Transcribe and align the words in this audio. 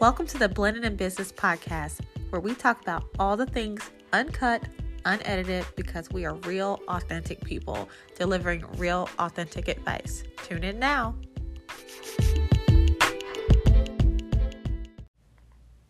Welcome 0.00 0.26
to 0.28 0.38
the 0.38 0.48
Blended 0.48 0.84
in 0.84 0.96
Business 0.96 1.30
podcast, 1.30 2.00
where 2.30 2.40
we 2.40 2.54
talk 2.54 2.80
about 2.80 3.04
all 3.18 3.36
the 3.36 3.44
things 3.44 3.82
uncut, 4.14 4.62
unedited, 5.04 5.66
because 5.76 6.08
we 6.08 6.24
are 6.24 6.36
real, 6.36 6.80
authentic 6.88 7.44
people 7.44 7.86
delivering 8.16 8.64
real, 8.78 9.10
authentic 9.18 9.68
advice. 9.68 10.22
Tune 10.42 10.64
in 10.64 10.78
now. 10.78 11.16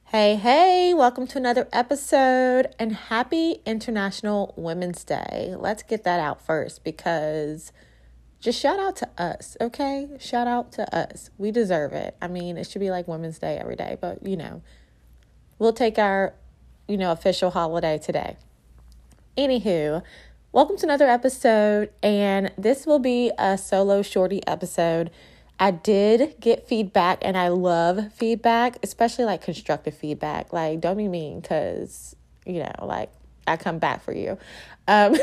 Hey, 0.06 0.34
hey, 0.34 0.92
welcome 0.92 1.28
to 1.28 1.38
another 1.38 1.68
episode 1.72 2.74
and 2.80 2.92
happy 2.92 3.62
International 3.64 4.52
Women's 4.56 5.04
Day. 5.04 5.54
Let's 5.56 5.84
get 5.84 6.02
that 6.02 6.18
out 6.18 6.44
first 6.44 6.82
because 6.82 7.70
just 8.40 8.58
shout 8.58 8.78
out 8.78 8.96
to 8.96 9.08
us, 9.18 9.56
okay? 9.60 10.08
Shout 10.18 10.46
out 10.46 10.72
to 10.72 10.96
us. 10.96 11.30
We 11.36 11.50
deserve 11.50 11.92
it. 11.92 12.16
I 12.22 12.28
mean, 12.28 12.56
it 12.56 12.66
should 12.66 12.80
be 12.80 12.90
like 12.90 13.06
Women's 13.06 13.38
Day 13.38 13.58
every 13.58 13.76
day, 13.76 13.98
but 14.00 14.26
you 14.26 14.36
know, 14.36 14.62
we'll 15.58 15.74
take 15.74 15.98
our, 15.98 16.32
you 16.88 16.96
know, 16.96 17.12
official 17.12 17.50
holiday 17.50 17.98
today. 17.98 18.36
Anywho, 19.36 20.02
welcome 20.52 20.76
to 20.78 20.86
another 20.86 21.06
episode, 21.06 21.90
and 22.02 22.50
this 22.56 22.86
will 22.86 22.98
be 22.98 23.30
a 23.38 23.58
solo 23.58 24.00
shorty 24.00 24.40
episode. 24.46 25.10
I 25.58 25.70
did 25.70 26.40
get 26.40 26.66
feedback, 26.66 27.18
and 27.20 27.36
I 27.36 27.48
love 27.48 28.10
feedback, 28.14 28.78
especially 28.82 29.26
like 29.26 29.42
constructive 29.42 29.94
feedback. 29.94 30.54
Like, 30.54 30.80
don't 30.80 30.96
be 30.96 31.08
mean, 31.08 31.40
because, 31.40 32.16
you 32.46 32.60
know, 32.60 32.72
like, 32.82 33.10
I 33.46 33.56
come 33.56 33.78
back 33.78 34.02
for 34.02 34.12
you. 34.14 34.38
Um, 34.86 35.16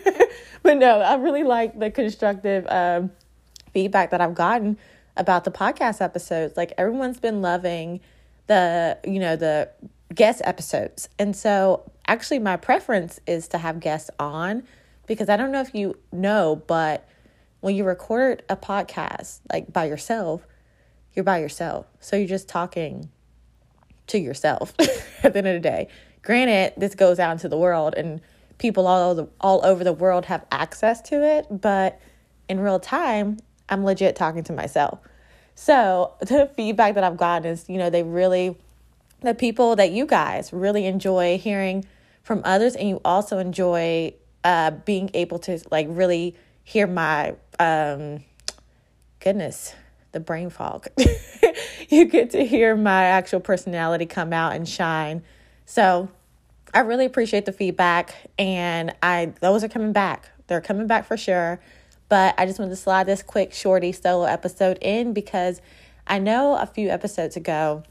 but 0.62 0.76
no, 0.76 1.00
I 1.00 1.14
really 1.16 1.44
like 1.44 1.78
the 1.78 1.90
constructive 1.90 2.66
um, 2.68 3.10
feedback 3.72 4.10
that 4.10 4.20
I've 4.20 4.34
gotten 4.34 4.78
about 5.16 5.44
the 5.44 5.50
podcast 5.50 6.00
episodes. 6.00 6.56
Like 6.56 6.72
everyone's 6.78 7.20
been 7.20 7.42
loving 7.42 8.00
the, 8.46 8.98
you 9.04 9.18
know, 9.18 9.36
the 9.36 9.70
guest 10.14 10.42
episodes. 10.44 11.08
And 11.18 11.34
so 11.34 11.90
actually 12.06 12.38
my 12.38 12.56
preference 12.56 13.20
is 13.26 13.48
to 13.48 13.58
have 13.58 13.80
guests 13.80 14.10
on 14.18 14.62
because 15.06 15.28
I 15.28 15.36
don't 15.36 15.52
know 15.52 15.60
if 15.60 15.74
you 15.74 15.98
know, 16.10 16.62
but 16.66 17.08
when 17.60 17.76
you 17.76 17.84
record 17.84 18.42
a 18.48 18.56
podcast 18.56 19.40
like 19.52 19.72
by 19.72 19.84
yourself, 19.84 20.46
you're 21.14 21.24
by 21.24 21.38
yourself. 21.38 21.86
So 22.00 22.16
you're 22.16 22.28
just 22.28 22.48
talking 22.48 23.10
to 24.08 24.18
yourself 24.18 24.74
at 25.22 25.32
the 25.32 25.38
end 25.38 25.48
of 25.48 25.54
the 25.54 25.60
day. 25.60 25.88
Granted, 26.22 26.74
this 26.76 26.94
goes 26.94 27.18
out 27.18 27.32
into 27.32 27.48
the 27.48 27.58
world 27.58 27.94
and 27.96 28.20
people 28.58 28.86
all 28.86 29.10
over, 29.10 29.22
the, 29.22 29.28
all 29.40 29.64
over 29.64 29.82
the 29.82 29.92
world 29.92 30.26
have 30.26 30.44
access 30.52 31.00
to 31.02 31.24
it, 31.24 31.46
but 31.50 32.00
in 32.48 32.60
real 32.60 32.78
time, 32.78 33.38
I'm 33.68 33.84
legit 33.84 34.14
talking 34.14 34.44
to 34.44 34.52
myself. 34.52 35.00
So 35.54 36.14
the 36.20 36.50
feedback 36.54 36.94
that 36.94 37.04
I've 37.04 37.16
gotten 37.16 37.50
is, 37.50 37.68
you 37.68 37.78
know, 37.78 37.90
they 37.90 38.02
really, 38.02 38.56
the 39.20 39.34
people 39.34 39.76
that 39.76 39.90
you 39.90 40.06
guys 40.06 40.52
really 40.52 40.86
enjoy 40.86 41.38
hearing 41.38 41.84
from 42.22 42.40
others, 42.44 42.76
and 42.76 42.88
you 42.88 43.00
also 43.04 43.38
enjoy 43.38 44.14
uh, 44.44 44.70
being 44.70 45.10
able 45.14 45.38
to 45.40 45.60
like 45.70 45.86
really 45.90 46.36
hear 46.64 46.86
my 46.86 47.34
um, 47.58 48.22
goodness, 49.20 49.74
the 50.12 50.20
brain 50.20 50.50
fog. 50.50 50.86
you 51.88 52.04
get 52.04 52.30
to 52.30 52.44
hear 52.44 52.76
my 52.76 53.04
actual 53.04 53.40
personality 53.40 54.06
come 54.06 54.32
out 54.32 54.54
and 54.54 54.68
shine. 54.68 55.22
So 55.66 56.08
I 56.74 56.80
really 56.80 57.04
appreciate 57.04 57.44
the 57.44 57.52
feedback 57.52 58.14
and 58.38 58.94
I 59.02 59.32
those 59.40 59.64
are 59.64 59.68
coming 59.68 59.92
back. 59.92 60.30
They're 60.46 60.60
coming 60.60 60.86
back 60.86 61.06
for 61.06 61.16
sure. 61.16 61.60
But 62.08 62.34
I 62.36 62.44
just 62.44 62.58
wanted 62.58 62.70
to 62.70 62.76
slide 62.76 63.04
this 63.04 63.22
quick 63.22 63.54
shorty 63.54 63.92
solo 63.92 64.24
episode 64.24 64.78
in 64.82 65.14
because 65.14 65.62
I 66.06 66.18
know 66.18 66.56
a 66.56 66.66
few 66.66 66.90
episodes 66.90 67.36
ago 67.36 67.84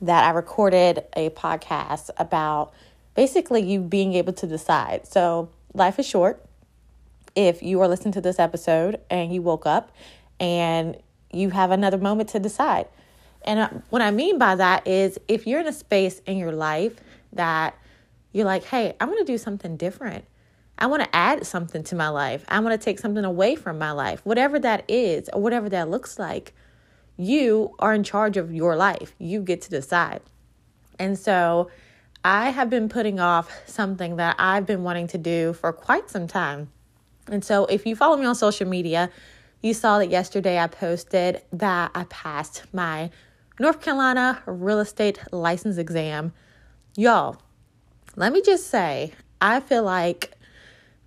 that 0.00 0.24
I 0.24 0.30
recorded 0.30 1.04
a 1.14 1.30
podcast 1.30 2.10
about 2.16 2.72
basically 3.14 3.62
you 3.62 3.80
being 3.80 4.14
able 4.14 4.32
to 4.34 4.46
decide. 4.46 5.06
So, 5.06 5.50
life 5.72 5.98
is 5.98 6.06
short. 6.06 6.44
If 7.36 7.62
you 7.62 7.80
are 7.80 7.88
listening 7.88 8.12
to 8.14 8.20
this 8.20 8.38
episode 8.38 9.00
and 9.10 9.32
you 9.32 9.42
woke 9.42 9.66
up 9.66 9.92
and 10.40 10.96
you 11.32 11.50
have 11.50 11.70
another 11.70 11.98
moment 11.98 12.30
to 12.30 12.38
decide. 12.38 12.86
And 13.44 13.60
uh, 13.60 13.68
what 13.90 14.02
I 14.02 14.10
mean 14.10 14.38
by 14.38 14.56
that 14.56 14.86
is 14.86 15.18
if 15.28 15.46
you're 15.46 15.60
in 15.60 15.66
a 15.66 15.72
space 15.72 16.20
in 16.26 16.38
your 16.38 16.52
life 16.52 16.94
that 17.32 17.78
you're 18.32 18.46
like, 18.46 18.64
hey, 18.64 18.96
I 19.00 19.04
want 19.04 19.18
to 19.18 19.24
do 19.24 19.38
something 19.38 19.76
different. 19.76 20.24
I 20.76 20.86
want 20.86 21.04
to 21.04 21.14
add 21.14 21.46
something 21.46 21.84
to 21.84 21.94
my 21.94 22.08
life. 22.08 22.44
I 22.48 22.58
want 22.60 22.78
to 22.78 22.84
take 22.84 22.98
something 22.98 23.24
away 23.24 23.54
from 23.54 23.78
my 23.78 23.92
life, 23.92 24.20
whatever 24.24 24.58
that 24.58 24.84
is, 24.88 25.28
or 25.32 25.40
whatever 25.40 25.68
that 25.68 25.88
looks 25.88 26.18
like. 26.18 26.52
You 27.16 27.76
are 27.78 27.94
in 27.94 28.02
charge 28.02 28.36
of 28.36 28.52
your 28.52 28.74
life. 28.74 29.14
You 29.18 29.40
get 29.40 29.62
to 29.62 29.70
decide. 29.70 30.20
And 30.98 31.16
so 31.16 31.70
I 32.24 32.50
have 32.50 32.70
been 32.70 32.88
putting 32.88 33.20
off 33.20 33.50
something 33.66 34.16
that 34.16 34.34
I've 34.38 34.66
been 34.66 34.82
wanting 34.82 35.06
to 35.08 35.18
do 35.18 35.52
for 35.52 35.72
quite 35.72 36.10
some 36.10 36.26
time. 36.26 36.72
And 37.28 37.44
so 37.44 37.66
if 37.66 37.86
you 37.86 37.94
follow 37.94 38.16
me 38.16 38.26
on 38.26 38.34
social 38.34 38.66
media, 38.66 39.10
you 39.62 39.74
saw 39.74 39.98
that 39.98 40.10
yesterday 40.10 40.58
I 40.58 40.66
posted 40.66 41.42
that 41.52 41.92
I 41.94 42.04
passed 42.04 42.64
my 42.72 43.10
North 43.60 43.80
Carolina 43.80 44.42
real 44.46 44.80
estate 44.80 45.18
license 45.30 45.78
exam. 45.78 46.32
Y'all, 46.96 47.40
let 48.16 48.32
me 48.32 48.42
just 48.42 48.68
say, 48.68 49.12
I 49.40 49.60
feel 49.60 49.84
like 49.84 50.32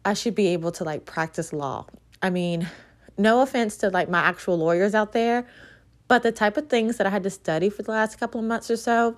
I 0.05 0.13
should 0.13 0.35
be 0.35 0.47
able 0.47 0.71
to 0.73 0.85
like 0.85 1.05
practice 1.05 1.51
law. 1.51 1.85
I 2.21 2.29
mean, 2.29 2.69
no 3.17 3.41
offense 3.41 3.77
to 3.77 3.89
like 3.89 4.09
my 4.09 4.19
actual 4.19 4.57
lawyers 4.57 4.95
out 4.95 5.11
there, 5.11 5.45
but 6.07 6.23
the 6.23 6.31
type 6.31 6.55
of 6.55 6.69
things 6.69 6.97
that 6.97 7.07
I 7.07 7.09
had 7.09 7.23
to 7.23 7.29
study 7.29 7.69
for 7.69 7.83
the 7.83 7.91
last 7.91 8.17
couple 8.17 8.39
of 8.39 8.47
months 8.47 8.71
or 8.71 8.77
so, 8.77 9.17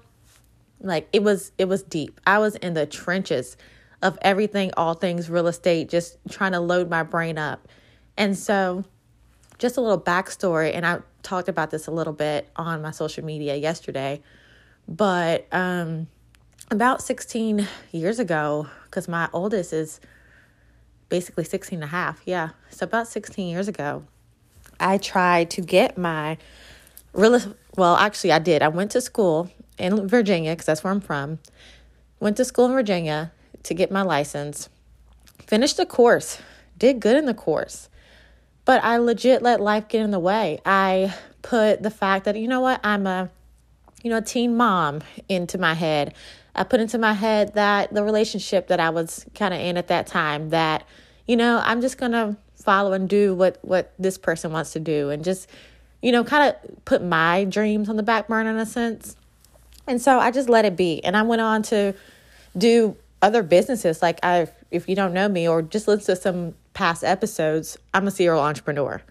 like 0.81 1.07
it 1.13 1.22
was 1.22 1.51
it 1.59 1.66
was 1.66 1.84
deep. 1.84 2.19
I 2.25 2.39
was 2.39 2.56
in 2.56 2.73
the 2.73 2.88
trenches 2.88 3.57
of 4.01 4.18
everything, 4.23 4.72
all 4.75 4.95
things 4.95 5.29
real 5.29 5.47
estate, 5.47 5.89
just 5.89 6.18
trying 6.29 6.53
to 6.53 6.59
load 6.59 6.89
my 6.89 7.03
brain 7.03 7.38
up. 7.38 7.68
And 8.18 8.35
so 8.35 8.85
just 9.59 9.78
a 9.78 9.81
little 9.81 10.01
backstory, 10.01 10.73
and 10.73 10.85
I 10.85 11.00
talked 11.24 11.50
about 11.50 11.72
this 11.72 11.88
a 11.88 11.91
little 11.91 12.13
bit 12.13 12.50
on 12.56 12.81
my 12.81 12.91
social 12.91 13.24
media 13.24 13.56
yesterday, 13.56 14.22
but 14.88 15.47
um 15.52 16.07
about 16.72 17.02
16 17.02 17.68
years 17.91 18.19
ago, 18.19 18.68
because 18.85 19.07
my 19.07 19.28
oldest 19.34 19.74
is 19.74 20.00
basically 21.09 21.44
16 21.44 21.78
and 21.78 21.84
a 21.84 21.88
half. 21.88 22.22
Yeah. 22.25 22.50
So 22.69 22.84
about 22.84 23.07
16 23.07 23.47
years 23.50 23.68
ago, 23.68 24.03
I 24.80 24.97
tried 24.97 25.50
to 25.52 25.62
get 25.62 25.97
my 25.97 26.38
real 27.13 27.56
well, 27.75 27.96
actually 27.96 28.31
I 28.31 28.40
did. 28.40 28.62
I 28.62 28.68
went 28.68 28.91
to 28.91 29.01
school 29.01 29.50
in 29.78 30.07
Virginia 30.07 30.51
because 30.51 30.66
that's 30.66 30.84
where 30.84 30.91
I'm 30.91 31.01
from. 31.01 31.40
Went 32.19 32.38
to 32.38 32.46
school 32.46 32.66
in 32.66 32.74
Virginia 32.74 33.31
to 33.63 33.74
get 33.74 33.91
my 33.91 34.01
license. 34.01 34.69
Finished 35.47 35.78
the 35.78 35.86
course. 35.86 36.40
Did 36.78 37.00
good 37.00 37.18
in 37.18 37.25
the 37.25 37.34
course. 37.34 37.90
But 38.69 38.84
I 38.84 38.97
legit 38.97 39.41
let 39.41 39.62
life 39.62 39.88
get 39.88 40.02
in 40.02 40.12
the 40.12 40.19
way. 40.19 40.59
I 40.63 41.16
put 41.41 41.81
the 41.81 41.90
fact 41.90 42.25
that 42.25 42.35
you 42.35 42.47
know 42.47 42.62
what, 42.62 42.80
I'm 42.84 43.07
a 43.07 43.31
you 44.03 44.12
know, 44.12 44.18
a 44.18 44.22
teen 44.22 44.56
mom 44.56 45.02
into 45.28 45.57
my 45.57 45.74
head. 45.74 46.13
I 46.53 46.66
put 46.66 46.80
into 46.80 47.00
my 47.00 47.13
head 47.13 47.56
that 47.56 47.91
the 47.91 48.03
relationship 48.03 48.68
that 48.68 48.80
I 48.80 48.91
was 48.91 49.25
kind 49.34 49.56
of 49.56 49.59
in 49.59 49.75
at 49.75 49.88
that 49.88 50.06
time 50.06 50.52
that 50.52 50.84
you 51.25 51.35
know, 51.35 51.59
I'm 51.66 51.81
just 51.81 51.97
going 51.97 52.12
to 52.12 52.38
follow 52.57 52.94
and 52.94 53.09
do 53.09 53.34
what 53.34 53.57
what 53.63 53.91
this 53.97 54.19
person 54.19 54.52
wants 54.52 54.74
to 54.74 54.80
do 54.80 55.09
and 55.09 55.24
just 55.24 55.50
you 56.03 56.12
know, 56.12 56.24
kind 56.24 56.53
of 56.53 56.86
put 56.86 57.03
my 57.03 57.46
dreams 57.46 57.90
on 57.90 57.96
the 57.96 58.03
back 58.03 58.28
burner 58.28 58.51
in 58.51 58.57
a 58.57 58.68
sense. 58.68 59.16
And 59.88 60.00
so 60.00 60.19
I 60.19 60.30
just 60.30 60.47
let 60.47 60.66
it 60.66 60.75
be. 60.75 61.03
And 61.03 61.18
I 61.18 61.24
went 61.24 61.41
on 61.41 61.63
to 61.63 61.96
do 62.56 62.96
other 63.24 63.41
businesses 63.41 64.03
like 64.03 64.19
I 64.22 64.47
if 64.69 64.88
you 64.88 64.96
don't 64.96 65.13
know 65.13 65.28
me 65.28 65.47
or 65.47 65.63
just 65.63 65.88
listen 65.88 66.16
to 66.16 66.22
some 66.22 66.53
past 66.79 67.03
episodes, 67.03 67.78
I'm 67.94 68.07
a 68.07 68.12
serial 68.12 68.41
entrepreneur. 68.41 69.01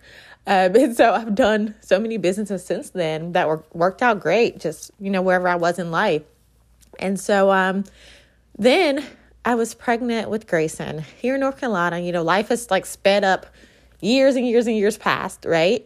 Um, 0.46 0.74
and 0.74 0.96
so 0.96 1.12
I've 1.12 1.34
done 1.34 1.74
so 1.82 2.00
many 2.00 2.16
businesses 2.16 2.64
since 2.64 2.90
then 2.90 3.32
that 3.32 3.46
were 3.46 3.62
worked 3.74 4.02
out 4.02 4.20
great, 4.20 4.58
just 4.58 4.90
you 4.98 5.10
know 5.10 5.20
wherever 5.20 5.46
I 5.46 5.56
was 5.56 5.78
in 5.78 5.90
life. 5.90 6.22
And 6.98 7.20
so 7.20 7.52
um, 7.52 7.84
then 8.58 9.04
I 9.44 9.54
was 9.54 9.74
pregnant 9.74 10.30
with 10.30 10.46
Grayson 10.46 11.04
here 11.20 11.34
in 11.34 11.42
North 11.42 11.58
Carolina. 11.58 11.98
You 11.98 12.10
know, 12.10 12.22
life 12.22 12.48
has 12.48 12.70
like 12.70 12.86
sped 12.86 13.22
up 13.22 13.44
years 14.00 14.34
and 14.34 14.46
years 14.46 14.66
and 14.66 14.74
years 14.74 14.96
past, 14.96 15.44
right? 15.44 15.84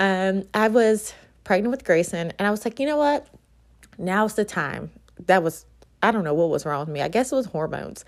Um, 0.00 0.42
I 0.52 0.66
was 0.66 1.14
pregnant 1.44 1.70
with 1.70 1.84
Grayson, 1.84 2.32
and 2.36 2.48
I 2.48 2.50
was 2.50 2.64
like, 2.64 2.80
you 2.80 2.86
know 2.86 2.96
what? 2.96 3.28
Now's 3.98 4.34
the 4.34 4.44
time. 4.44 4.90
That 5.26 5.44
was 5.44 5.64
I 6.04 6.10
don't 6.10 6.22
know 6.22 6.34
what 6.34 6.50
was 6.50 6.66
wrong 6.66 6.80
with 6.80 6.90
me. 6.90 7.00
I 7.00 7.08
guess 7.08 7.32
it 7.32 7.34
was 7.34 7.46
hormones. 7.46 8.04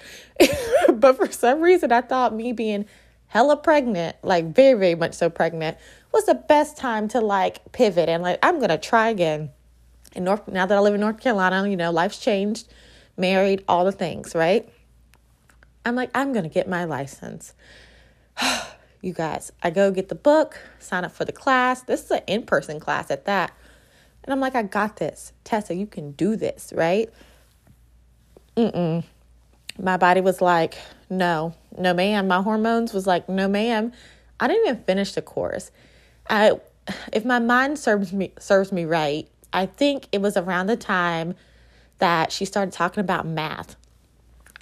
but 0.93 1.17
for 1.17 1.33
some 1.33 1.63
reason, 1.63 1.93
I 1.93 2.03
thought 2.03 2.35
me 2.35 2.53
being 2.53 2.85
hella 3.29 3.57
pregnant, 3.57 4.17
like 4.23 4.55
very, 4.55 4.79
very 4.79 4.95
much 4.95 5.15
so 5.15 5.31
pregnant, 5.31 5.79
was 6.13 6.27
the 6.27 6.35
best 6.35 6.77
time 6.77 7.09
to 7.09 7.21
like 7.21 7.73
pivot 7.73 8.11
and 8.11 8.23
like, 8.23 8.39
I'm 8.43 8.59
going 8.59 8.69
to 8.69 8.77
try 8.77 9.09
again. 9.09 9.51
In 10.15 10.25
North, 10.25 10.47
now 10.47 10.67
that 10.67 10.77
I 10.77 10.81
live 10.81 10.93
in 10.93 11.01
North 11.01 11.21
Carolina, 11.21 11.67
you 11.67 11.77
know, 11.77 11.91
life's 11.91 12.19
changed, 12.19 12.69
married, 13.17 13.65
all 13.67 13.87
the 13.87 13.93
things, 13.93 14.35
right? 14.35 14.69
I'm 15.87 15.95
like, 15.95 16.11
I'm 16.15 16.35
going 16.35 16.45
to 16.45 16.51
get 16.51 16.69
my 16.69 16.85
license. 16.85 17.55
you 19.01 19.15
guys, 19.15 19.53
I 19.63 19.71
go 19.71 19.91
get 19.91 20.11
the 20.11 20.15
book, 20.15 20.61
sign 20.81 21.07
up 21.07 21.13
for 21.13 21.25
the 21.25 21.33
class. 21.33 21.81
This 21.81 22.05
is 22.05 22.11
an 22.11 22.23
in 22.27 22.43
person 22.43 22.79
class 22.79 23.11
at 23.11 23.25
that. 23.25 23.53
And 24.23 24.35
I'm 24.35 24.41
like, 24.41 24.55
I 24.55 24.65
got 24.65 24.97
this. 24.97 25.33
Tessa, 25.45 25.75
you 25.75 25.87
can 25.87 26.13
do 26.13 26.37
this, 26.37 26.75
right? 26.77 27.11
Mm-mm. 28.57 29.05
My 29.79 29.97
body 29.99 30.21
was 30.23 30.41
like, 30.41 30.79
no, 31.11 31.55
no, 31.77 31.93
ma'am. 31.93 32.29
My 32.29 32.41
hormones 32.41 32.95
was 32.95 33.07
like, 33.07 33.29
no, 33.29 33.49
ma'am. 33.49 33.93
I 34.41 34.49
didn't 34.49 34.67
even 34.67 34.83
finish 34.85 35.13
the 35.13 35.23
course. 35.23 35.71
I, 36.29 36.53
if 37.13 37.25
my 37.25 37.39
mind 37.39 37.79
serves 37.79 38.13
me 38.13 38.33
serves 38.39 38.73
me 38.73 38.85
right, 38.85 39.29
I 39.53 39.67
think 39.67 40.09
it 40.13 40.21
was 40.21 40.37
around 40.37 40.67
the 40.67 40.77
time 40.77 41.35
that 41.99 42.33
she 42.33 42.45
started 42.45 42.73
talking 42.73 43.01
about 43.01 43.27
math. 43.27 43.77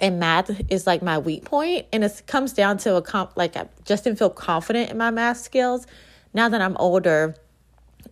And 0.01 0.19
math 0.19 0.51
is 0.69 0.85
like 0.85 1.01
my 1.01 1.17
weak 1.17 1.45
point, 1.45 1.85
and 1.93 2.03
it 2.03 2.23
comes 2.27 2.51
down 2.51 2.77
to 2.79 2.95
a 2.95 3.01
comp. 3.01 3.37
Like 3.37 3.55
I 3.55 3.67
just 3.85 4.03
didn't 4.03 4.19
feel 4.19 4.29
confident 4.29 4.91
in 4.91 4.97
my 4.97 5.11
math 5.11 5.37
skills. 5.37 5.87
Now 6.33 6.49
that 6.49 6.61
I'm 6.61 6.75
older, 6.77 7.35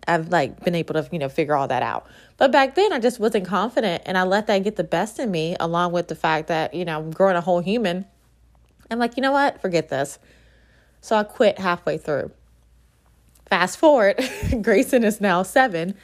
I've 0.06 0.28
like 0.28 0.64
been 0.64 0.74
able 0.74 0.94
to 0.94 1.08
you 1.12 1.18
know 1.18 1.28
figure 1.28 1.54
all 1.54 1.68
that 1.68 1.82
out. 1.82 2.06
But 2.36 2.50
back 2.52 2.74
then, 2.74 2.92
I 2.92 2.98
just 2.98 3.20
wasn't 3.20 3.46
confident, 3.46 4.02
and 4.06 4.18
I 4.18 4.24
let 4.24 4.46
that 4.48 4.64
get 4.64 4.76
the 4.76 4.84
best 4.84 5.18
in 5.18 5.30
me, 5.30 5.56
along 5.60 5.92
with 5.92 6.08
the 6.08 6.14
fact 6.14 6.48
that 6.48 6.74
you 6.74 6.84
know 6.84 6.98
I'm 6.98 7.10
growing 7.10 7.36
a 7.36 7.40
whole 7.40 7.60
human. 7.60 8.06
I'm 8.90 8.98
like, 8.98 9.16
you 9.16 9.22
know 9.22 9.32
what? 9.32 9.60
Forget 9.60 9.88
this. 9.88 10.18
So 11.00 11.16
I 11.16 11.24
quit 11.24 11.58
halfway 11.58 11.98
through. 11.98 12.30
Fast 13.46 13.78
forward, 13.78 14.20
Grayson 14.62 15.04
is 15.04 15.20
now 15.20 15.42
seven. 15.42 15.94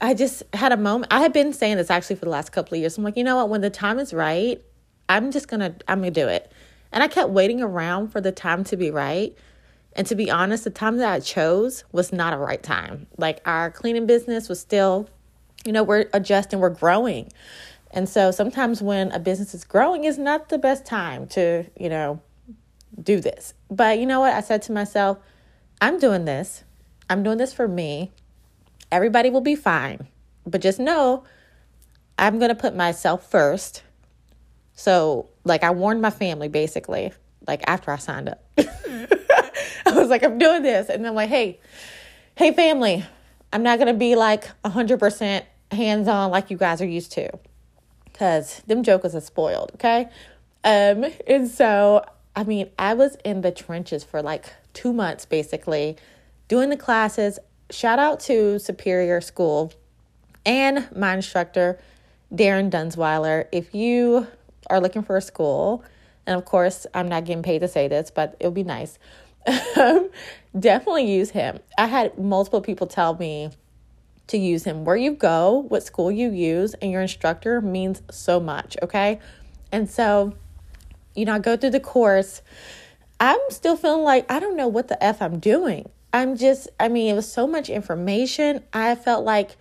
I 0.00 0.14
just 0.14 0.42
had 0.54 0.72
a 0.72 0.76
moment. 0.76 1.12
I 1.12 1.20
had 1.20 1.32
been 1.32 1.52
saying 1.52 1.76
this 1.76 1.90
actually 1.90 2.16
for 2.16 2.26
the 2.26 2.30
last 2.30 2.52
couple 2.52 2.74
of 2.74 2.80
years. 2.80 2.98
I'm 2.98 3.04
like, 3.04 3.16
you 3.16 3.24
know 3.24 3.36
what? 3.36 3.48
When 3.48 3.60
the 3.60 3.70
time 3.70 3.98
is 3.98 4.12
right, 4.12 4.62
I'm 5.08 5.30
just 5.30 5.48
gonna 5.48 5.74
I'm 5.88 6.00
gonna 6.00 6.10
do 6.10 6.28
it. 6.28 6.50
And 6.92 7.02
I 7.02 7.08
kept 7.08 7.30
waiting 7.30 7.60
around 7.62 8.08
for 8.08 8.20
the 8.20 8.32
time 8.32 8.64
to 8.64 8.76
be 8.76 8.90
right. 8.90 9.36
And 9.96 10.06
to 10.08 10.14
be 10.14 10.30
honest, 10.30 10.64
the 10.64 10.70
time 10.70 10.98
that 10.98 11.10
I 11.10 11.20
chose 11.20 11.84
was 11.90 12.12
not 12.12 12.34
a 12.34 12.36
right 12.36 12.62
time. 12.62 13.06
Like 13.16 13.40
our 13.46 13.70
cleaning 13.70 14.06
business 14.06 14.46
was 14.48 14.60
still, 14.60 15.08
you 15.64 15.72
know, 15.72 15.82
we're 15.82 16.04
adjusting, 16.12 16.60
we're 16.60 16.68
growing. 16.68 17.32
And 17.92 18.06
so 18.06 18.30
sometimes 18.30 18.82
when 18.82 19.10
a 19.12 19.18
business 19.18 19.54
is 19.54 19.64
growing 19.64 20.04
is 20.04 20.18
not 20.18 20.50
the 20.50 20.58
best 20.58 20.84
time 20.84 21.26
to, 21.28 21.64
you 21.80 21.88
know, 21.88 22.20
do 23.02 23.20
this. 23.20 23.54
But 23.70 23.98
you 23.98 24.04
know 24.04 24.20
what? 24.20 24.34
I 24.34 24.42
said 24.42 24.60
to 24.62 24.72
myself, 24.72 25.18
I'm 25.80 25.98
doing 25.98 26.26
this. 26.26 26.62
I'm 27.08 27.22
doing 27.22 27.38
this 27.38 27.54
for 27.54 27.66
me. 27.66 28.12
Everybody 28.92 29.30
will 29.30 29.40
be 29.40 29.56
fine. 29.56 30.08
But 30.46 30.60
just 30.60 30.78
know 30.78 31.24
I'm 32.18 32.38
going 32.38 32.50
to 32.50 32.54
put 32.54 32.76
myself 32.76 33.30
first. 33.30 33.82
So, 34.74 35.30
like, 35.44 35.62
I 35.62 35.70
warned 35.70 36.02
my 36.02 36.10
family 36.10 36.48
basically, 36.48 37.12
like, 37.48 37.62
after 37.66 37.90
I 37.90 37.96
signed 37.96 38.28
up. 38.28 38.44
I 39.86 39.92
was 39.92 40.08
like, 40.08 40.22
I'm 40.22 40.38
doing 40.38 40.62
this. 40.62 40.88
And 40.88 41.06
I'm 41.06 41.14
like, 41.14 41.28
hey, 41.28 41.60
hey, 42.36 42.52
family, 42.52 43.04
I'm 43.52 43.62
not 43.62 43.78
going 43.78 43.92
to 43.92 43.98
be 43.98 44.14
like 44.14 44.48
100% 44.64 45.44
hands 45.72 46.08
on 46.08 46.30
like 46.30 46.50
you 46.50 46.56
guys 46.56 46.80
are 46.80 46.86
used 46.86 47.12
to. 47.12 47.30
Because 48.04 48.62
them 48.66 48.82
jokers 48.82 49.14
are 49.14 49.20
spoiled, 49.20 49.72
okay? 49.74 50.08
Um, 50.64 51.04
and 51.26 51.48
so 51.48 52.04
I 52.36 52.44
mean, 52.44 52.68
I 52.78 52.92
was 52.92 53.16
in 53.24 53.40
the 53.40 53.50
trenches 53.50 54.04
for 54.04 54.20
like 54.20 54.52
two 54.74 54.92
months 54.92 55.24
basically 55.24 55.96
doing 56.48 56.68
the 56.68 56.76
classes. 56.76 57.38
Shout 57.70 57.98
out 57.98 58.20
to 58.20 58.58
Superior 58.58 59.22
School 59.22 59.72
and 60.44 60.86
my 60.94 61.14
instructor, 61.14 61.80
Darren 62.32 62.70
Dunsweiler. 62.70 63.46
If 63.52 63.74
you 63.74 64.26
are 64.68 64.80
looking 64.80 65.02
for 65.02 65.16
a 65.16 65.22
school, 65.22 65.82
and 66.26 66.36
of 66.36 66.44
course, 66.44 66.86
I'm 66.92 67.08
not 67.08 67.24
getting 67.24 67.42
paid 67.42 67.60
to 67.60 67.68
say 67.68 67.88
this, 67.88 68.10
but 68.10 68.36
it'll 68.38 68.52
be 68.52 68.64
nice. 68.64 68.98
Um, 69.76 70.10
definitely 70.58 71.10
use 71.10 71.30
him. 71.30 71.60
I 71.78 71.86
had 71.86 72.18
multiple 72.18 72.60
people 72.60 72.86
tell 72.86 73.14
me 73.16 73.50
to 74.26 74.38
use 74.38 74.64
him. 74.64 74.84
Where 74.84 74.96
you 74.96 75.12
go, 75.12 75.66
what 75.68 75.82
school 75.82 76.10
you 76.10 76.30
use, 76.30 76.74
and 76.74 76.90
your 76.90 77.02
instructor 77.02 77.60
means 77.60 78.02
so 78.10 78.40
much, 78.40 78.76
okay? 78.82 79.20
And 79.70 79.88
so, 79.88 80.34
you 81.14 81.24
know, 81.24 81.34
I 81.34 81.38
go 81.38 81.56
through 81.56 81.70
the 81.70 81.80
course. 81.80 82.42
I'm 83.20 83.38
still 83.50 83.76
feeling 83.76 84.02
like 84.02 84.30
I 84.30 84.40
don't 84.40 84.56
know 84.56 84.68
what 84.68 84.88
the 84.88 85.02
F 85.02 85.22
I'm 85.22 85.38
doing. 85.38 85.88
I'm 86.12 86.36
just, 86.36 86.68
I 86.80 86.88
mean, 86.88 87.10
it 87.10 87.14
was 87.14 87.30
so 87.30 87.46
much 87.46 87.68
information. 87.68 88.62
I 88.72 88.94
felt 88.94 89.24
like, 89.24 89.56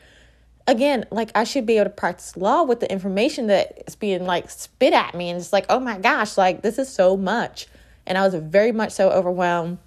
again, 0.68 1.06
like 1.12 1.30
I 1.36 1.44
should 1.44 1.66
be 1.66 1.76
able 1.78 1.86
to 1.86 1.90
practice 1.92 2.36
law 2.38 2.64
with 2.64 2.80
the 2.80 2.92
information 2.92 3.48
that 3.48 3.84
is 3.88 3.96
being 3.96 4.26
like 4.26 4.50
spit 4.50 4.94
at 4.94 5.14
me. 5.14 5.30
And 5.30 5.40
it's 5.40 5.54
like, 5.54 5.66
oh 5.70 5.80
my 5.80 6.00
gosh, 6.00 6.38
like 6.38 6.62
this 6.62 6.80
is 6.80 6.92
so 6.92 7.18
much. 7.18 7.68
And 8.08 8.18
I 8.18 8.24
was 8.24 8.36
very 8.36 8.72
much 8.72 8.92
so 8.92 9.10
overwhelmed 9.10 9.78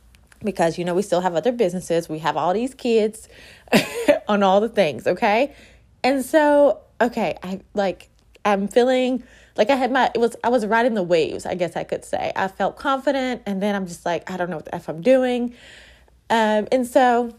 because, 0.45 0.79
you 0.79 0.85
know, 0.85 0.95
we 0.95 1.03
still 1.03 1.21
have 1.21 1.35
other 1.35 1.53
businesses. 1.53 2.09
We 2.09 2.19
have 2.21 2.37
all 2.37 2.55
these 2.55 2.75
kids 2.75 3.29
on 4.29 4.43
all 4.43 4.61
the 4.61 4.69
things, 4.69 5.07
okay? 5.07 5.55
And 6.03 6.25
so, 6.25 6.81
okay, 7.01 7.37
I 7.43 7.61
like, 7.75 8.09
I'm 8.45 8.69
feeling 8.69 9.23
like 9.57 9.71
I 9.71 9.75
had 9.75 9.91
my 9.91 10.11
it 10.15 10.19
was 10.19 10.37
I 10.45 10.49
was 10.49 10.65
riding 10.65 10.95
the 10.95 11.03
waves, 11.03 11.45
I 11.45 11.55
guess 11.55 11.77
I 11.77 11.85
could 11.85 12.05
say. 12.05 12.33
I 12.37 12.49
felt 12.49 12.77
confident 12.77 13.43
and 13.45 13.61
then 13.61 13.75
I'm 13.75 13.87
just 13.87 14.07
like, 14.07 14.31
I 14.31 14.37
don't 14.37 14.49
know 14.49 14.57
what 14.57 14.67
the 14.67 14.75
F 14.75 14.89
I'm 14.89 15.03
doing. 15.03 15.55
Um, 16.31 16.69
and 16.71 16.87
so 16.87 17.35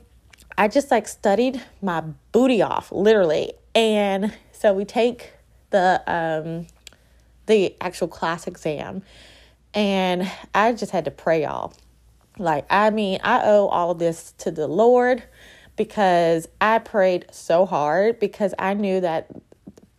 I 0.58 0.68
just 0.68 0.92
like 0.92 1.08
studied 1.08 1.62
my 1.82 2.02
booty 2.34 2.62
off, 2.62 2.92
literally. 2.92 3.54
And 3.74 4.34
so 4.52 4.74
we 4.74 4.84
take 4.84 5.32
the 5.70 6.04
um 6.06 6.68
the 7.46 7.74
actual 7.82 8.10
class 8.10 8.46
exam 8.46 9.02
and 9.74 10.30
I 10.54 10.74
just 10.74 10.92
had 10.92 11.06
to 11.06 11.12
pray 11.12 11.44
y'all. 11.44 11.74
Like, 12.38 12.66
I 12.70 12.90
mean, 12.90 13.20
I 13.24 13.42
owe 13.44 13.68
all 13.68 13.94
this 13.94 14.34
to 14.40 14.52
the 14.52 14.68
Lord 14.68 15.24
because 15.76 16.48
I 16.60 16.80
prayed 16.80 17.26
so 17.32 17.66
hard 17.66 18.20
because 18.20 18.54
I 18.58 18.74
knew 18.74 19.02
that 19.02 19.30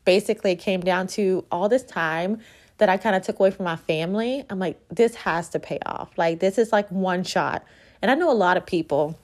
basically 0.04 0.52
it 0.52 0.56
came 0.56 0.80
down 0.80 1.06
to 1.08 1.44
all 1.50 1.68
this 1.68 1.82
time 1.82 2.40
that 2.78 2.88
I 2.88 2.96
kind 2.96 3.14
of 3.14 3.22
took 3.22 3.38
away 3.38 3.50
from 3.50 3.64
my 3.64 3.76
family. 3.76 4.44
I'm 4.48 4.58
like, 4.58 4.80
this 4.88 5.14
has 5.16 5.50
to 5.50 5.60
pay 5.60 5.78
off. 5.84 6.16
Like, 6.16 6.40
this 6.40 6.56
is 6.56 6.72
like 6.72 6.88
one 6.90 7.24
shot. 7.24 7.64
And 8.00 8.10
I 8.10 8.14
know 8.14 8.30
a 8.30 8.32
lot 8.32 8.56
of 8.56 8.64
people, 8.64 9.18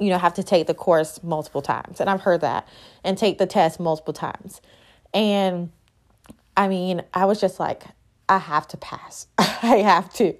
you 0.00 0.10
know, 0.10 0.18
have 0.18 0.34
to 0.34 0.42
take 0.42 0.66
the 0.66 0.74
course 0.74 1.22
multiple 1.22 1.62
times. 1.62 2.00
And 2.00 2.10
I've 2.10 2.20
heard 2.20 2.40
that 2.40 2.66
and 3.04 3.16
take 3.16 3.38
the 3.38 3.46
test 3.46 3.78
multiple 3.78 4.12
times. 4.12 4.60
And 5.14 5.70
I 6.56 6.66
mean, 6.66 7.02
I 7.14 7.26
was 7.26 7.40
just 7.40 7.60
like, 7.60 7.84
I 8.30 8.38
have 8.38 8.68
to 8.68 8.76
pass. 8.76 9.26
I 9.38 9.82
have 9.84 10.12
to. 10.14 10.34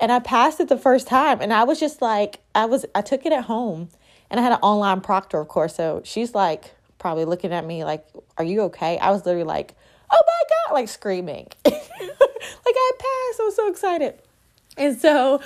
And 0.00 0.10
I 0.10 0.18
passed 0.18 0.60
it 0.60 0.68
the 0.68 0.78
first 0.78 1.06
time. 1.06 1.40
And 1.40 1.52
I 1.52 1.64
was 1.64 1.78
just 1.78 2.00
like, 2.00 2.40
I 2.54 2.64
was, 2.64 2.86
I 2.94 3.02
took 3.02 3.26
it 3.26 3.32
at 3.32 3.44
home 3.44 3.90
and 4.30 4.40
I 4.40 4.42
had 4.42 4.52
an 4.52 4.58
online 4.62 5.02
proctor, 5.02 5.38
of 5.38 5.48
course. 5.48 5.76
So 5.76 6.00
she's 6.04 6.34
like, 6.34 6.74
probably 6.98 7.26
looking 7.26 7.52
at 7.52 7.66
me 7.66 7.84
like, 7.84 8.06
Are 8.38 8.44
you 8.44 8.62
okay? 8.62 8.98
I 8.98 9.10
was 9.10 9.26
literally 9.26 9.44
like, 9.46 9.74
Oh 10.10 10.22
my 10.26 10.42
God, 10.66 10.74
like 10.74 10.88
screaming. 10.88 11.48
like 11.64 11.74
I 11.74 12.92
passed. 12.98 13.40
I 13.40 13.44
was 13.44 13.56
so 13.56 13.68
excited. 13.68 14.14
And 14.78 14.98
so 14.98 15.42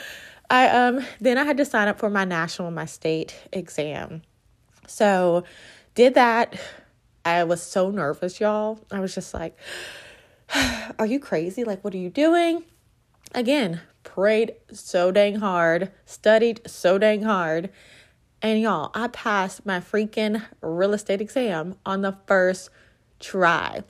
I 0.51 0.69
um 0.69 1.05
then 1.21 1.37
I 1.37 1.45
had 1.45 1.57
to 1.57 1.65
sign 1.65 1.89
up 1.89 1.99
for 1.99 2.11
my 2.11 2.25
national 2.25 2.71
my 2.71 2.87
state 2.87 3.35
exam. 3.53 4.23
So 4.87 5.45
did 5.95 6.15
that. 6.15 6.59
I 7.25 7.45
was 7.45 7.63
so 7.63 7.91
nervous, 7.91 8.41
y'all. 8.41 8.81
I 8.91 9.01
was 9.01 9.15
just 9.15 9.33
like, 9.33 9.57
Are 10.99 11.07
you 11.07 11.19
crazy? 11.19 11.65
Like, 11.65 11.83
what 11.83 11.95
are 11.95 11.99
you 11.99 12.11
doing? 12.11 12.65
Again, 13.35 13.81
prayed 14.03 14.55
so 14.71 15.11
dang 15.11 15.37
hard, 15.37 15.91
studied 16.05 16.61
so 16.67 16.99
dang 16.99 17.23
hard. 17.23 17.71
And 18.43 18.61
y'all, 18.61 18.91
I 18.95 19.09
passed 19.09 19.65
my 19.65 19.81
freaking 19.81 20.43
real 20.61 20.95
estate 20.95 21.21
exam 21.21 21.77
on 21.87 22.03
the 22.03 22.17
first 22.27 22.71
try. 23.21 23.85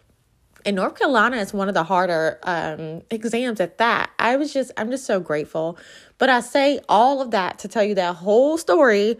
And 0.64 0.76
North 0.76 0.96
Carolina 0.96 1.38
is 1.38 1.52
one 1.52 1.68
of 1.68 1.74
the 1.74 1.82
harder 1.82 2.38
um, 2.44 3.02
exams 3.10 3.60
at 3.60 3.78
that. 3.78 4.10
I 4.18 4.36
was 4.36 4.52
just, 4.52 4.70
I'm 4.76 4.90
just 4.90 5.06
so 5.06 5.18
grateful. 5.18 5.76
But 6.18 6.30
I 6.30 6.40
say 6.40 6.80
all 6.88 7.20
of 7.20 7.32
that 7.32 7.58
to 7.60 7.68
tell 7.68 7.82
you 7.82 7.96
that 7.96 8.16
whole 8.16 8.58
story, 8.58 9.16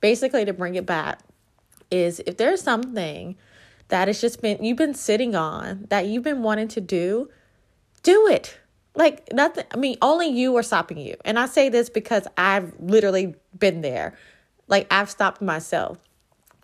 basically 0.00 0.44
to 0.44 0.52
bring 0.52 0.74
it 0.74 0.84
back, 0.84 1.20
is 1.90 2.20
if 2.26 2.36
there's 2.36 2.60
something 2.60 3.36
that 3.88 4.08
has 4.08 4.20
just 4.20 4.40
been, 4.40 4.62
you've 4.62 4.78
been 4.78 4.94
sitting 4.94 5.34
on, 5.34 5.86
that 5.90 6.06
you've 6.06 6.22
been 6.22 6.42
wanting 6.42 6.68
to 6.68 6.80
do, 6.80 7.28
do 8.02 8.26
it. 8.28 8.58
Like 8.94 9.32
nothing, 9.32 9.64
I 9.70 9.76
mean, 9.76 9.96
only 10.02 10.28
you 10.28 10.56
are 10.56 10.62
stopping 10.62 10.98
you. 10.98 11.16
And 11.24 11.38
I 11.38 11.46
say 11.46 11.68
this 11.68 11.88
because 11.88 12.26
I've 12.36 12.72
literally 12.78 13.34
been 13.58 13.80
there. 13.80 14.16
Like 14.68 14.86
I've 14.90 15.10
stopped 15.10 15.40
myself. 15.40 15.98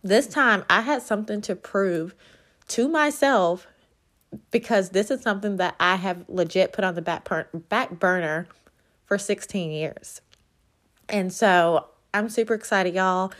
This 0.03 0.27
time 0.27 0.65
I 0.71 0.83
had 0.83 1.03
something 1.03 1.41
to 1.43 1.57
prove 1.57 2.15
to 2.69 2.89
myself 2.89 3.67
because 4.51 4.91
this 4.91 5.11
is 5.11 5.23
something 5.23 5.57
that 5.57 5.75
I 5.81 5.97
have 5.97 6.25
legit 6.29 6.73
put 6.73 6.85
on 6.85 6.95
the 6.95 7.03
back 7.03 7.25
per- 7.25 7.49
back 7.53 7.99
burner 7.99 8.47
for 9.07 9.19
16 9.19 9.71
years. 9.71 10.21
And 11.09 11.33
so 11.33 11.87
I'm 12.13 12.29
super 12.29 12.55
excited, 12.55 12.95
y'all. 12.95 13.33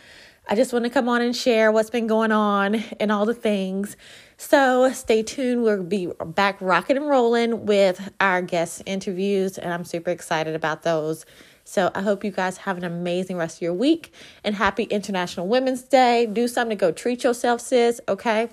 I 0.51 0.55
just 0.55 0.73
want 0.73 0.85
to 0.85 0.89
come 0.89 1.07
on 1.07 1.21
and 1.21 1.35
share 1.35 1.71
what's 1.71 1.91
been 1.91 2.07
going 2.07 2.31
on 2.31 2.83
and 2.99 3.11
all 3.11 3.27
the 3.27 3.35
things. 3.35 3.95
So 4.35 4.91
stay 4.93 5.21
tuned. 5.21 5.61
We'll 5.61 5.83
be 5.83 6.07
back 6.25 6.57
rocking 6.59 6.97
and 6.97 7.07
rolling 7.07 7.67
with 7.67 8.11
our 8.19 8.41
guest 8.41 8.81
interviews, 8.87 9.59
and 9.59 9.71
I'm 9.71 9.85
super 9.85 10.09
excited 10.09 10.55
about 10.55 10.81
those. 10.81 11.23
So 11.65 11.91
I 11.93 12.01
hope 12.01 12.23
you 12.23 12.31
guys 12.31 12.57
have 12.57 12.79
an 12.79 12.83
amazing 12.83 13.37
rest 13.37 13.57
of 13.57 13.61
your 13.61 13.75
week 13.75 14.11
and 14.43 14.55
happy 14.55 14.85
International 14.85 15.47
Women's 15.47 15.83
Day. 15.83 16.25
Do 16.25 16.47
something 16.47 16.75
to 16.75 16.81
go 16.81 16.91
treat 16.91 17.23
yourself, 17.23 17.61
sis, 17.61 18.01
okay? 18.09 18.49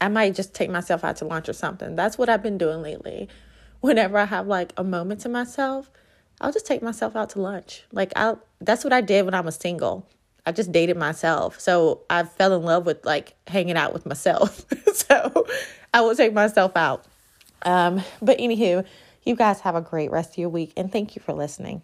I 0.00 0.08
might 0.08 0.34
just 0.34 0.54
take 0.54 0.70
myself 0.70 1.04
out 1.04 1.18
to 1.18 1.24
lunch 1.24 1.48
or 1.48 1.52
something. 1.52 1.94
That's 1.94 2.18
what 2.18 2.30
I've 2.30 2.42
been 2.42 2.58
doing 2.58 2.82
lately. 2.82 3.28
Whenever 3.80 4.18
I 4.18 4.24
have 4.24 4.48
like 4.48 4.72
a 4.76 4.82
moment 4.82 5.20
to 5.20 5.28
myself, 5.28 5.88
I'll 6.40 6.52
just 6.52 6.66
take 6.66 6.82
myself 6.82 7.14
out 7.14 7.30
to 7.30 7.40
lunch. 7.40 7.84
Like 7.92 8.12
I 8.16 8.34
that's 8.60 8.82
what 8.82 8.92
I 8.92 9.02
did 9.02 9.24
when 9.24 9.34
I 9.34 9.40
was 9.40 9.54
single. 9.54 10.08
I 10.44 10.52
just 10.52 10.72
dated 10.72 10.96
myself. 10.96 11.60
So 11.60 12.00
I 12.10 12.24
fell 12.24 12.54
in 12.54 12.62
love 12.62 12.86
with 12.86 13.04
like 13.04 13.34
hanging 13.46 13.76
out 13.76 13.92
with 13.92 14.06
myself. 14.06 14.64
so 14.92 15.46
I 15.94 16.00
will 16.00 16.16
take 16.16 16.32
myself 16.32 16.76
out. 16.76 17.04
Um, 17.64 18.02
but 18.20 18.38
anywho, 18.38 18.84
you 19.24 19.36
guys 19.36 19.60
have 19.60 19.76
a 19.76 19.80
great 19.80 20.10
rest 20.10 20.32
of 20.32 20.38
your 20.38 20.48
week 20.48 20.72
and 20.76 20.90
thank 20.90 21.14
you 21.14 21.22
for 21.22 21.32
listening. 21.32 21.82